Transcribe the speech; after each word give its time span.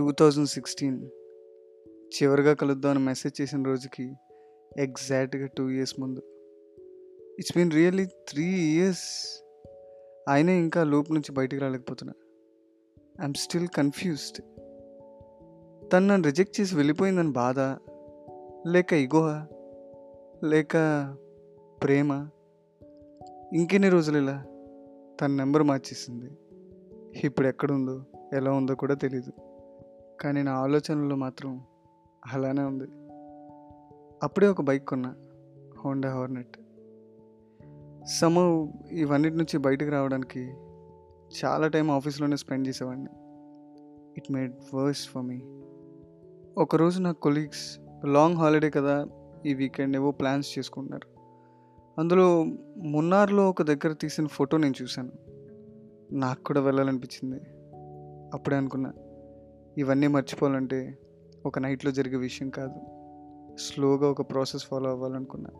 Two 0.00 0.12
thousand 0.12 0.48
sixteen 0.48 1.06
చివరిగా 1.98 2.54
కలుద్దాం 2.54 2.90
అని 2.90 3.04
మెసేజ్ 3.04 3.40
చేసిన 3.40 3.62
రోజుకి 3.62 4.12
ఎగ్జాక్ట్గా 4.78 5.46
టూ 5.46 5.68
ఇయర్స్ 5.68 6.00
ముందు. 6.00 6.22
It's 7.38 7.58
mean 7.58 7.70
really 7.70 8.04
three 8.04 8.44
years 8.44 9.42
అయినా 10.28 10.52
ఇంకా 10.52 10.84
లూప్ 10.84 11.12
నుంచి 11.12 11.32
బయటికి 11.32 11.62
రాలేకపోతున్నా. 11.62 12.14
ఐఎమ్ 13.20 13.34
స్టిల్ 13.34 13.68
కన్ఫ్యూజ్డ్ 13.68 14.42
తను 15.92 16.06
నన్ను 16.06 16.26
రిజెక్ట్ 16.26 16.60
చేసి 16.60 16.76
వెళ్ళిపోయిందని 16.76 17.30
బాధ 17.30 17.58
లేక 18.68 18.92
ఇగోహ 18.92 19.46
లేక 20.44 20.72
ప్రేమ? 21.82 22.28
ఇంకెన్ని 23.54 23.88
రోజులు 23.88 24.18
ఇలా? 24.18 24.44
తన 25.20 25.26
నెంబర్ 25.26 25.62
మార్చేసింది. 25.62 26.30
ఇప్పుడు 27.24 27.48
ఎక్కడుందో 27.48 28.04
ఎలా 28.32 28.52
ఉందో 28.52 28.74
కూడా 28.74 28.94
తెలీదు. 28.94 29.49
కానీ 30.20 30.42
నా 30.42 30.52
ఆలోచనలు 30.52 31.14
మాత్రం 31.14 31.60
అలానే 32.32 32.62
ఉంది. 32.62 32.84
అప్పుడే 34.22 34.46
ఒక 34.46 34.60
బైక్ 34.60 34.88
కొన్నా 34.88 35.14
హోండా 35.84 36.14
హార్నెట్. 36.14 36.56
సమ 38.04 38.68
ఇవన్నిటి 38.92 39.36
నుంచి 39.36 39.58
బయటకు 39.58 39.90
రావడానికి 39.90 40.40
చాలా 41.44 41.68
టైం 41.68 41.90
ఆఫీస్లోనే 41.90 42.36
స్పెండ్ 42.36 42.68
చేసేవాడిని. 42.68 43.08
It 44.16 44.32
made 44.32 44.74
worse 44.74 45.08
for 45.08 45.22
me. 45.22 45.40
ఒకరోజు 46.62 47.00
నా 47.00 47.12
కొలీగ్స్ 47.12 47.80
లాంగ్ 48.06 48.36
హాలిడే 48.36 48.70
కదా 48.70 49.06
ఈ 49.46 49.54
వీకెండ్ 49.54 49.96
ఏవో 49.96 50.10
ప్లాన్స్ 50.10 50.58
చేసుకుంటున్నారు. 50.58 51.20
అందులో 52.00 52.44
మున్నార్లో 52.76 53.50
ఒక 53.50 53.62
దగ్గర 53.62 53.92
తీసిన 53.92 54.26
ఫోటో 54.26 54.56
నేను 54.56 54.74
చూశాను. 54.82 55.12
నాకు 56.12 56.42
కూడా 56.42 56.60
వెళ్ళాలనిపించింది. 56.60 57.40
అప్పుడే 58.34 58.56
అనుకున్నా 58.56 58.92
ఇవన్నీ 59.80 60.06
మర్చిపోవాలంటే 60.06 60.98
ఒక 61.46 61.58
నైట్లో 61.58 61.90
జరిగే 61.90 62.16
విషయం 62.16 62.50
కాదు. 62.50 62.80
స్లోగా 63.56 64.10
ఒక 64.10 64.30
process 64.30 64.66
follow 64.66 64.90
అవ్వాలనుకున్నా. 64.90 65.50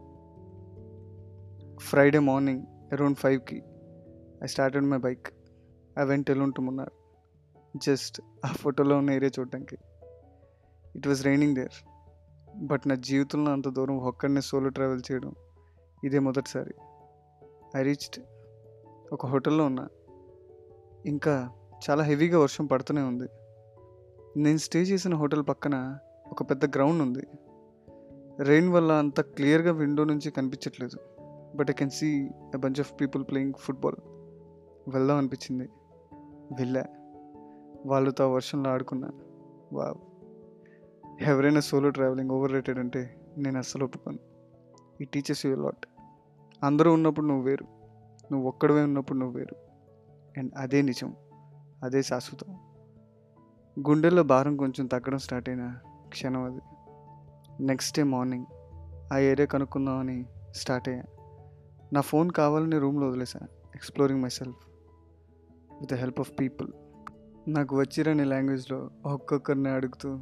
Friday 1.76 2.18
morning 2.18 2.62
around 2.92 3.16
ఫైవ్కి 3.16 3.62
I 4.44 4.46
started 4.46 4.84
my 4.84 4.98
bike. 4.98 5.26
I 5.98 6.04
went 6.04 6.26
to 6.32 6.60
Munnar. 6.60 6.90
Just 7.76 8.22
ఆ 8.44 8.48
ఫోటోలో 8.48 8.96
ఉన్న 8.96 9.10
ఏరియా 9.10 9.30
చూడటానికి 9.38 9.78
it 10.96 11.06
was 11.06 11.26
raining 11.26 11.54
there. 11.54 11.88
But 12.56 12.82
నా 12.86 12.94
జీవితంలో 12.94 13.52
అంత 13.52 13.68
దూరం 13.68 13.98
ఒక్కడనే 13.98 14.40
సోలో 14.40 14.68
ట్రావెల్ 14.68 15.02
చేయడం 15.12 15.34
ఇదే 16.04 16.18
మొదటిసారి. 16.18 16.74
ఐ 17.76 17.82
రీచ్డ్ 17.82 18.24
ఒక 19.12 19.26
హోటల్లో 19.26 19.64
ఉన్నా. 19.64 19.88
ఇంకా 21.06 21.50
చాలా 21.90 22.04
హెవీగా 22.04 22.38
వర్షం 22.38 22.66
పడుతూనే 22.66 23.02
ఉంది. 23.02 23.28
నేను 24.36 24.58
స్టే 24.58 24.82
చేసిన 24.82 25.14
హోటల్ 25.14 25.44
పక్కన 25.48 25.98
ఒక 26.30 26.42
పెద్ద 26.42 26.64
గ్రౌండ్ 26.64 27.02
ఉంది. 27.02 27.26
రెయిన్ 28.44 28.68
వల్ల 28.68 28.92
అంత 28.92 29.20
క్లియర్గా 29.20 29.72
విండో 29.72 30.04
నుంచి 30.04 30.30
కనిపించట్లేదు. 30.30 30.98
But 31.56 31.70
I 31.70 31.72
can 31.72 31.90
see 31.90 32.30
a 32.54 32.56
bunch 32.56 32.80
of 32.80 32.92
people 33.00 33.24
playing 33.24 33.52
football 33.58 33.96
వెళ్దాం 34.90 35.16
అనిపించింది. 35.16 35.68
వెళ్ళా. 36.58 36.84
వాళ్ళతో 37.86 38.24
ఆ 38.24 38.26
వర్షంలో 38.26 38.70
ఆడుకున్నా. 38.70 39.10
వా 39.72 39.94
ఎవరైనా 41.20 41.60
సోలో 41.60 41.90
ట్రావెలింగ్ 41.90 42.30
ఓవర్ 42.30 42.52
రేటెడ్ 42.52 42.78
అంటే 42.78 43.20
నేను 43.38 43.58
అస్సలు 43.58 43.84
ఒప్పుకోను. 43.84 44.18
ఈ 45.02 45.04
టీచర్స్ 45.04 45.46
యూ 45.46 45.56
లాట్ 45.56 45.86
అందరూ 46.62 46.92
ఉన్నప్పుడు 46.92 47.26
నువ్వు 47.26 47.44
వేరు. 47.44 47.64
నువ్వు 48.32 48.48
ఒక్కడవే 48.48 48.82
ఉన్నప్పుడు 48.82 49.18
నువ్వు 49.18 49.38
వేరు. 49.38 49.56
అండ్ 50.38 50.52
అదే 50.56 50.82
నిజం. 50.82 51.14
అదే 51.84 52.02
శాశ్వతం. 52.02 52.69
గుండెల్లో 53.78 54.22
భారం 54.22 54.56
కొంచెం 54.56 54.86
తగ్గడం 54.86 55.18
స్టార్ట్ 55.18 55.48
అయిన 55.48 55.76
క్షణం 56.08 56.42
అది. 56.42 56.60
నెక్స్ట్ 57.66 57.98
డే 57.98 58.02
మార్నింగ్ 58.02 58.46
ఆ 59.12 59.18
ఏరియా 59.18 59.46
కనుక్కుందామని 59.46 60.26
స్టార్ట్ 60.54 60.88
అయ్యా. 60.88 61.02
నా 61.92 62.00
ఫోన్ 62.00 62.30
కావాలని 62.30 62.78
రూమ్లో 62.78 63.08
వదిలేసా 63.08 63.40
exploring 63.74 64.22
myself 64.28 64.56
with 65.80 65.90
the 65.90 65.94
help 65.94 66.20
of 66.20 66.32
people 66.40 66.68
నాకు 67.48 67.78
వచ్చిరని 67.78 68.24
లాంగ్వేజ్లో 68.24 68.90
ఒక్కొక్కరిని 69.06 69.68
అడుగుతూ 69.68 70.20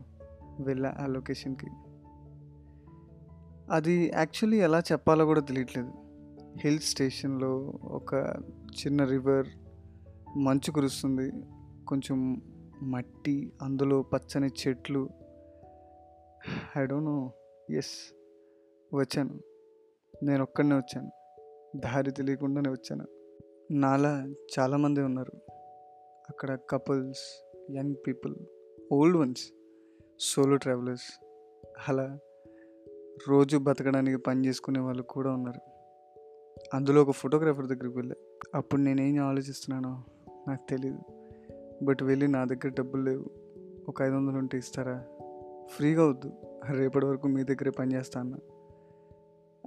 వెళ్ళా 0.60 0.96
ఆ 1.00 1.06
లొకేషన్కి 1.06 1.66
అది 3.70 4.12
యాక్చువల్లీ 4.14 4.60
ఎలా 4.60 4.78
చెప్పాలో 4.78 5.24
కూడా 5.24 5.40
తెలియట్లేదు. 5.40 5.92
హిల్ 6.60 6.78
స్టేషన్లో 6.78 7.56
ఒక 7.84 8.14
చిన్న 8.70 9.04
రివర్ 9.04 9.46
మంచు 10.38 10.70
కురుస్తుంది 10.70 11.32
కొంచెం 11.86 12.42
మట్టి 12.82 13.52
అందులో 13.62 14.02
పచ్చని 14.02 14.46
చెట్లు. 14.46 15.08
ఐ 16.78 16.86
డోంట్ 16.86 17.04
నో 17.04 17.32
ఎస్ 17.70 18.14
వచ్చాను. 18.94 19.40
నేను 20.22 20.42
ఒక్కడనే 20.42 20.76
వచ్చాను. 20.76 21.10
దారి 21.76 22.10
తెలియకుండానే 22.10 22.70
వచ్చాను. 22.70 23.06
నాలా 23.70 24.34
చాలామంది 24.58 25.00
ఉన్నారు. 25.00 25.32
అక్కడ 26.30 26.58
couples 26.70 27.52
young 27.70 27.94
people 28.06 28.36
old 28.92 29.16
ones 29.16 29.52
solo 30.20 30.56
travellers 30.56 31.24
అలా 31.88 32.18
రోజు 33.28 33.56
బతకడానికి 33.56 34.16
పని 34.16 34.48
చేసుకునే 34.48 34.80
వాళ్ళు 34.80 35.02
కూడా 35.02 35.30
ఉన్నారు. 35.30 35.60
అందులో 36.76 37.02
ఒక 37.02 37.10
ఫోటోగ్రాఫర్ 37.10 37.66
దగ్గరికి 37.66 37.96
వెళ్ళా. 37.96 38.14
అప్పుడు 38.54 38.80
నేనేం 38.80 39.22
ఆలోచిస్తున్నానో 39.22 40.04
నాకు 40.48 40.66
తెలియదు 40.68 41.17
బట్ 41.82 42.02
వెళ్ళి 42.02 42.28
నా 42.28 42.44
దగ్గర 42.44 42.68
డబ్బులు 42.68 43.02
లేవు. 43.02 43.24
ఒక 43.88 44.02
ఐదు 44.02 44.14
వందలు 44.14 44.38
ఉంటే 44.38 44.58
ఇస్తారా? 44.58 45.04
ఫ్రీగా 45.76 46.08
వద్దు. 46.08 46.32
రేపటి 46.70 47.06
వరకు 47.06 47.28
మీ 47.28 47.44
దగ్గరే 47.44 47.70
పనిచేస్తా 47.70 48.20
అన్న. 48.20 48.34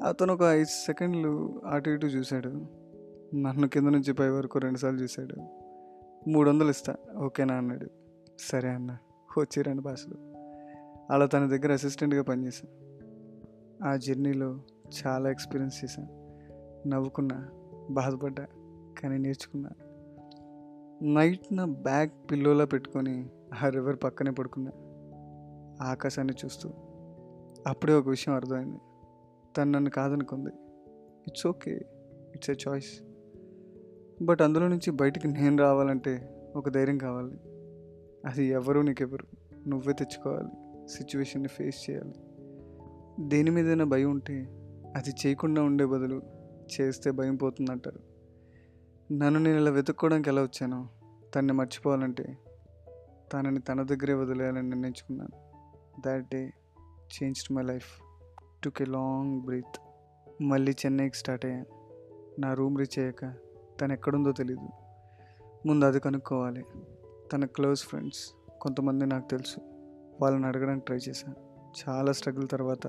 అతను 0.05 0.33
ఒక 0.33 0.41
ఐదు 0.41 0.85
సెకండ్లు 0.85 1.61
అటు 1.65 1.89
ఇటు 1.89 2.05
చూశాడు. 2.05 2.49
నన్ను 3.35 3.67
కింద 3.67 3.87
నుంచి 3.87 4.13
పై 4.13 4.29
వరకు 4.29 4.59
రెండుసార్లు 4.59 4.99
చూశాడు. 4.99 5.35
మూడు 6.29 6.49
వందలు 6.49 6.69
ఇస్తా. 6.69 6.95
ఓకేనా 7.17 7.55
అన్నాడు. 7.55 7.87
సరే 8.39 8.69
అన్న. 8.69 8.97
వచ్చి 9.39 9.63
రెండు 9.63 9.81
భాషలు 9.81 10.15
అలా 11.11 11.25
తన 11.25 11.47
దగ్గర 11.47 11.73
అసిస్టెంట్గా 11.73 12.23
పనిచేశాను 12.23 12.81
ఆ 13.87 13.95
జర్నీలో 13.95 14.59
చాలా 15.07 15.29
ఎక్స్పీరియన్స్ 15.29 15.83
చేశాను 15.83 16.21
నవ్వుకున్నా 16.87 17.49
బాధపడ్డా 17.89 18.47
కానీ 18.99 19.17
నేర్చుకున్నా. 19.17 19.69
నైట్ 21.03 21.55
నా 21.55 21.65
బ్యాగ్ 21.65 22.31
పిల్లోలా 22.31 22.65
పెట్టుకొని 22.65 23.29
ఆ 23.63 23.69
రివర్ 23.69 23.97
పక్కనే 24.03 24.31
పడుకున్నా. 24.31 24.71
ఆకాశాన్ని 25.87 26.33
చూస్తూ. 26.45 26.69
అప్పుడే 27.67 27.93
ఒక 27.93 28.09
విషయం 28.09 28.35
అర్థమైంది. 28.35 28.77
తను 29.57 29.71
నన్ను 29.71 29.89
కాదనుకుంది. 29.89 30.49
It's 31.27 31.47
okay. 31.47 31.71
It's 32.35 32.49
a 32.49 32.53
choice. 32.67 33.01
But 34.23 34.41
అందులో 34.41 34.67
నుంచి 34.67 34.91
బయటికి 34.91 35.27
నేను 35.27 35.57
రావాలంటే 35.57 36.37
ఒక 36.55 36.69
ధైర్యం 36.69 36.97
కావాలి. 36.97 37.35
అది 38.25 38.45
ఎవరు 38.45 38.79
నీకెవరు. 38.79 39.27
నువ్వే 39.67 39.93
తెచ్చుకోవాలి. 39.93 40.49
సిచ్యువేషన్ని 40.87 41.47
ఫేస్ 41.47 41.89
చేయాలి. 41.89 42.13
దేని 43.27 43.49
మీదైనా 43.49 43.83
భయం 43.83 44.11
ఉంటే 44.11 44.35
అది 44.95 45.09
చేయకుండా 45.09 45.61
ఉండే 45.61 45.85
బదులు 45.85 46.21
చేస్తే 46.81 47.11
భయం 47.11 47.35
పోతుందంటారు. 47.35 48.10
నన్ను 49.11 49.39
నేను 49.39 49.57
ఇలా 49.57 49.71
వెతుక్కోవడానికి 49.71 50.29
ఎలా 50.29 50.41
వచ్చానో? 50.41 50.87
తన్ని 51.35 51.53
మర్చిపోవాలంటే 51.53 52.37
తనని 53.33 53.59
తన 53.59 53.81
దగ్గరే 53.81 54.13
వదిలేయాలని 54.13 54.69
నిర్ణయించుకున్నాను. 54.69 55.51
That 56.05 56.23
day 56.23 56.53
changed 56.89 57.53
my 57.53 57.63
life 57.63 58.01
took 58.63 58.81
a 58.81 58.85
long 58.85 59.41
breath 59.41 59.81
మళ్ళీ 60.43 60.71
చెన్నైకి 60.71 61.17
స్టార్ట్ 61.17 61.45
అయ్యాను. 61.45 61.65
నా 62.39 62.53
రూమ్ 62.53 62.77
రీచ్ 62.77 62.99
అయ్యాక 62.99 63.33
తను 63.81 63.93
ఎక్కడుందో 63.93 64.31
తెలీదు. 64.31 64.69
ముందు 65.67 65.85
అది 65.85 65.99
కనుక్కోవాలి. 65.99 66.65
తన 67.33 67.45
క్లోజ్ 67.45 67.81
ఫ్రెండ్స్ 67.81 68.33
కొంతమంది 68.61 69.05
నాకు 69.05 69.29
తెలుసు. 69.29 69.59
వాళ్ళని 70.21 70.45
అడగడానికి 70.45 70.85
ట్రై 70.85 70.97
చేశాను 70.97 71.35
చాలా 71.87 72.11
స్ట్రగుల్ 72.11 72.47
తర్వాత 72.47 72.87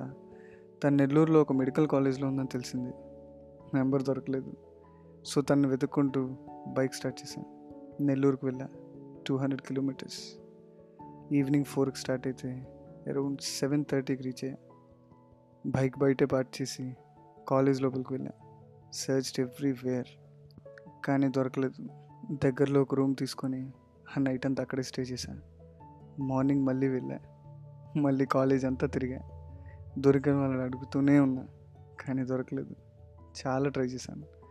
తను 0.85 0.97
నెల్లూరులో 0.97 1.41
ఒక 1.41 1.53
మెడికల్ 1.53 1.89
కాలేజ్లో 1.89 2.29
ఉందని 2.29 2.47
తెలిసింది. 2.47 2.93
నెంబర్ 3.75 4.03
దొరకలేదు. 4.03 4.72
సో 5.25 5.41
తను 5.41 5.69
వెతుక్కుంటూ 5.69 6.37
బైక్ 6.69 6.95
స్టార్ట్ 6.95 7.21
చేశాను. 7.21 7.63
నెల్లూరుకు 8.03 8.47
వెళ్ళా. 8.47 8.69
Two 9.27 9.37
hundred 9.37 9.61
kilometres. 9.61 10.39
ఈవినింగ్ 11.33 11.65
ఫోర్కి 11.65 11.99
స్టార్ట్ 11.99 12.27
అయితే 12.27 12.67
అరౌండ్ 13.09 13.41
సెవెన్ 13.41 13.85
థర్టీకి 13.93 14.23
రీచ్ 14.23 14.45
అయ్యా. 14.45 14.57
బైక్ 15.67 15.99
బయటే 15.99 16.25
పార్క్ 16.25 16.63
చేసి 16.63 16.97
కాలేజ్ 17.49 17.83
లోపలికి 17.83 18.13
వెళ్ళా. 18.13 18.31
Search 18.93 19.41
everywhere. 19.41 20.07
కానీ 21.05 21.29
దొరకలేదు. 21.29 21.89
దగ్గరలో 22.45 22.83
ఒక 22.83 22.95
రూమ్ 22.95 23.15
తీసుకొని 23.15 23.73
ఆ 24.17 24.21
నైట్ 24.21 24.47
అంతా 24.47 24.63
అక్కడే 24.63 24.83
స్టే 24.83 25.03
చేశాను 25.03 25.43
మార్నింగ్ 26.23 26.65
మళ్ళీ 26.65 26.89
వెళ్ళా. 26.89 27.19
మళ్ళీ 27.97 28.25
కాలేజ్ 28.25 28.65
అంతా 28.65 28.87
తిరిగా. 28.87 29.21
దొరికిన 29.99 30.33
వాళ్ళని 30.33 30.63
అడుగుతూనే 30.63 31.19
ఉన్నా. 31.19 31.47
కానీ 32.01 32.25
దొరకలేదు. 32.25 32.77
చాలా 33.47 33.69
ట్రై 33.69 33.85
చేశాను. 33.85 34.42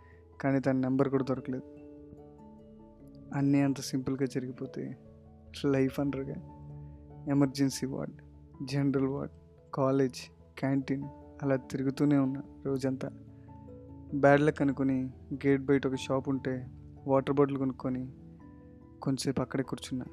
కానీ 0.42 0.60
తన 0.60 0.72
నెంబర్ 0.72 1.10
కూడా 1.10 1.24
దొరకలేదు. 1.24 1.64
అన్నీ 3.36 3.62
అంత 3.62 3.82
సింపుల్గా 3.82 4.26
జరిగిపోతే 4.26 4.98
life 5.66 6.00
అండర్గా. 6.00 6.36
Emergency 7.30 7.86
ward 7.86 8.14
general 8.66 9.08
ward 9.08 9.34
college 9.74 10.18
canteen 10.60 11.04
అలా 11.42 11.56
తిరుగుతూనే 11.56 12.18
ఉన్నా 12.18 12.44
రోజంతా. 12.66 13.10
బ్యాడ్ 14.16 14.42
లక్ 14.42 14.62
అనుకుని 14.62 15.10
గేట్ 15.34 15.62
బయట 15.62 15.88
ఒక 15.88 15.96
షాప్ 15.96 16.30
ఉంటే 16.30 16.68
వాటర్ 17.08 17.36
బాటిల్ 17.36 17.58
కొనుక్కొని 17.58 18.12
కొంచెంసేపు 19.02 19.42
అక్కడే 19.42 19.64
కూర్చున్నా. 19.64 20.06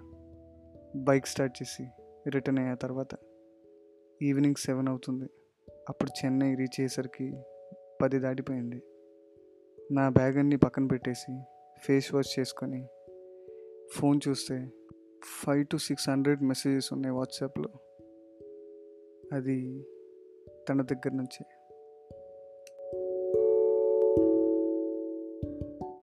బైక్ 0.96 1.26
స్టార్ట్ 1.26 1.62
చేసి 1.62 1.88
రిటర్న్ 2.30 2.58
అయ్యా 2.58 2.74
తర్వాత 2.74 3.08
ఈవినింగ్ 4.22 4.54
సెవెన్ 4.54 4.88
అవుతుంది. 4.88 5.30
అప్పుడు 5.88 6.10
చెన్నై 6.24 6.54
రీచ్ 6.54 6.80
అయ్యేసరికి 6.80 7.42
పది 8.02 8.18
దాటిపోయింది. 8.18 8.82
నా 9.92 10.08
బ్యాగ్ 10.08 10.38
అన్ని 10.38 10.56
పక్కన 10.56 10.86
పెట్టేసి 10.86 11.40
ఫేస్ 11.78 12.14
వాష్ 12.14 12.38
చేసుకొని 12.38 12.86
ఫోన్ 13.92 14.20
చూస్తే 14.28 14.70
five 15.24 15.66
to 15.66 15.76
six 15.76 16.08
hundred 16.08 16.42
messages 16.42 16.92
ఉన్నాయి 16.92 17.16
వాట్సాప్లో. 17.16 17.68
అది 19.32 19.86
తన 20.68 20.82
దగ్గర 20.82 21.12
నుంచే. 21.14 21.57